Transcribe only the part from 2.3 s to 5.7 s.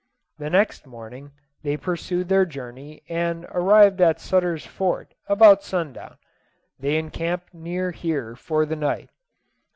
journey and arrived at Sutter's Fort about